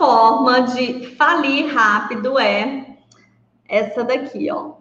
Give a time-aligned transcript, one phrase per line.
[0.00, 2.86] forma de falir rápido é
[3.68, 4.76] essa daqui, ó.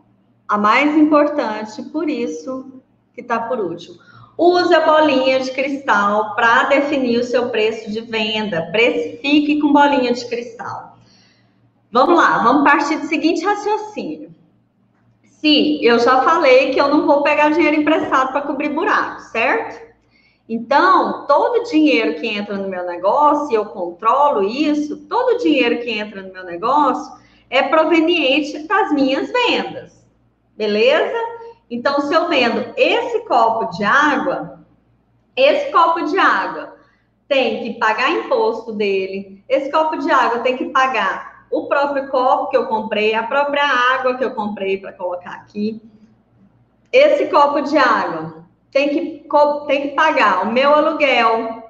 [0.48, 2.82] A mais importante, por isso
[3.14, 3.97] que tá por último.
[4.37, 8.70] Use a bolinha de cristal para definir o seu preço de venda.
[8.71, 10.97] Precifique com bolinha de cristal.
[11.91, 14.33] Vamos lá, vamos partir do seguinte raciocínio.
[15.23, 19.88] Se eu já falei que eu não vou pegar dinheiro emprestado para cobrir buraco, certo?
[20.50, 25.91] Então, todo dinheiro que entra no meu negócio, e eu controlo isso, todo dinheiro que
[25.91, 27.13] entra no meu negócio
[27.52, 30.03] é proveniente das minhas vendas.
[30.58, 31.16] Beleza?
[31.70, 34.59] Então, se eu vendo esse copo de água,
[35.35, 36.75] esse copo de água
[37.27, 42.50] tem que pagar imposto dele, esse copo de água tem que pagar o próprio copo
[42.50, 45.80] que eu comprei, a própria água que eu comprei para colocar aqui.
[46.91, 48.38] Esse copo de água
[48.72, 49.28] tem que,
[49.68, 51.70] tem que pagar o meu aluguel,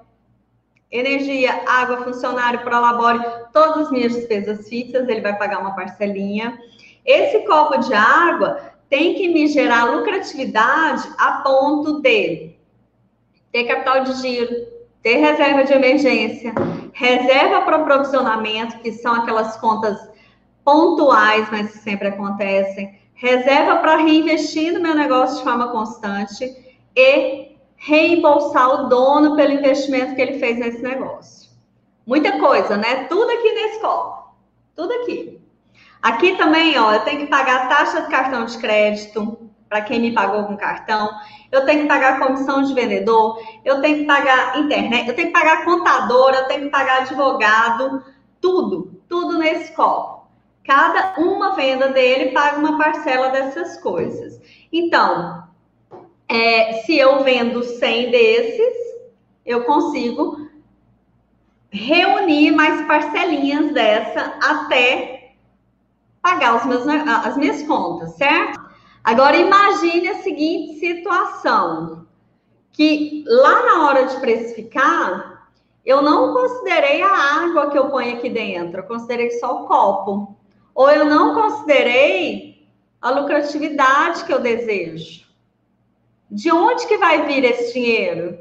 [0.92, 3.20] energia, água, funcionário, prolabore,
[3.54, 6.60] todas as minhas despesas fixas, ele vai pagar uma parcelinha.
[7.06, 12.56] Esse copo de água tem que me gerar lucratividade a ponto de
[13.52, 14.68] ter capital de giro,
[15.02, 16.54] ter reserva de emergência,
[16.92, 20.10] reserva para provisionamento, que são aquelas contas
[20.66, 26.69] pontuais, mas que sempre acontecem, reserva para reinvestir no meu negócio de forma constante
[27.00, 31.50] e reembolsar o dono pelo investimento que ele fez nesse negócio.
[32.06, 33.06] Muita coisa, né?
[33.06, 34.34] Tudo aqui nesse copo.
[34.76, 35.40] Tudo aqui.
[36.02, 40.00] Aqui também, ó, eu tenho que pagar a taxa de cartão de crédito para quem
[40.00, 41.10] me pagou com cartão.
[41.52, 43.40] Eu tenho que pagar a comissão de vendedor.
[43.64, 45.08] Eu tenho que pagar internet.
[45.08, 46.34] Eu tenho que pagar contador.
[46.34, 48.04] Eu tenho que pagar advogado.
[48.42, 50.28] Tudo, tudo nesse copo.
[50.64, 54.40] Cada uma venda dele paga uma parcela dessas coisas.
[54.72, 55.49] Então,
[56.30, 58.78] é, se eu vendo 100 desses,
[59.44, 60.48] eu consigo
[61.72, 65.34] reunir mais parcelinhas dessa até
[66.22, 68.60] pagar os meus, as minhas contas, certo?
[69.04, 72.06] Agora imagine a seguinte situação,
[72.72, 75.50] que lá na hora de precificar,
[75.84, 80.36] eu não considerei a água que eu ponho aqui dentro, eu considerei só o copo.
[80.76, 82.68] Ou eu não considerei
[83.02, 85.29] a lucratividade que eu desejo.
[86.32, 88.38] De onde que vai vir esse dinheiro?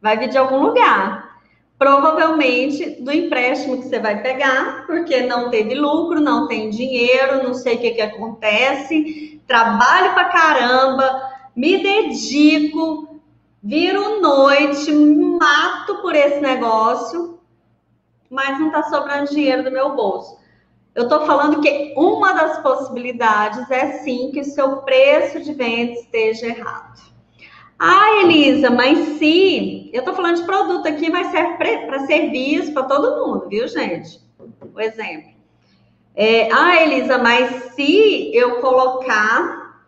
[0.00, 1.40] Vai vir de algum lugar.
[1.78, 7.52] Provavelmente do empréstimo que você vai pegar, porque não teve lucro, não tem dinheiro, não
[7.52, 11.22] sei o que, que acontece, trabalho pra caramba,
[11.54, 13.20] me dedico,
[13.62, 17.38] viro noite, mato por esse negócio,
[18.30, 20.38] mas não tá sobrando dinheiro do meu bolso.
[20.94, 25.92] Eu tô falando que uma das possibilidades é sim que o seu preço de venda
[25.92, 27.15] esteja errado.
[27.78, 29.90] Ah, Elisa, mas se.
[29.92, 34.20] Eu tô falando de produto aqui, mas serve para serviço para todo mundo, viu, gente?
[34.74, 35.30] O exemplo.
[36.14, 39.84] É, ah, Elisa, mas se eu colocar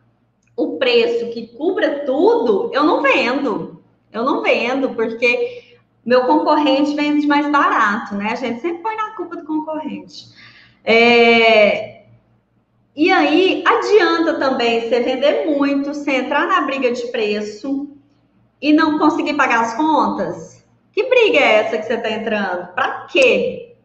[0.55, 3.83] o preço que cubra tudo, eu não vendo.
[4.13, 8.33] Eu não vendo, porque meu concorrente vende mais barato, né?
[8.33, 10.27] A gente sempre põe na culpa do concorrente.
[10.85, 11.98] É,
[12.99, 17.97] e aí, adianta também você vender muito, você entrar na briga de preço
[18.61, 20.67] e não conseguir pagar as contas?
[20.93, 22.75] Que briga é essa que você está entrando?
[22.75, 23.77] Para quê?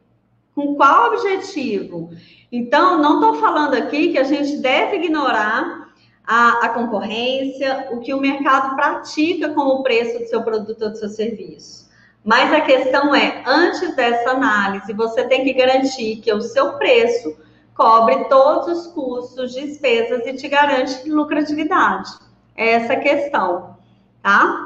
[0.56, 2.10] Com qual objetivo?
[2.52, 5.94] Então, não estou falando aqui que a gente deve ignorar
[6.26, 10.90] a, a, concorrência, o que o mercado pratica com o preço do seu produto ou
[10.90, 11.88] do seu serviço.
[12.26, 17.43] Mas a questão é, antes dessa análise, você tem que garantir que o seu preço
[17.76, 22.12] cobre todos os custos, despesas e te garante lucratividade.
[22.56, 23.78] É essa questão,
[24.22, 24.62] tá?